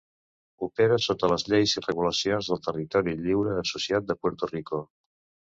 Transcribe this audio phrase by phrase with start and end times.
[0.67, 4.83] Opera sota les lleis i regulacions del Territori lliure associat de Puerto Rico.